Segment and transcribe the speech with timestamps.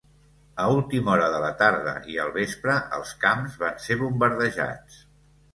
[0.63, 4.99] A última hora de la tarda i al vespre, els camps van ser bombardejats.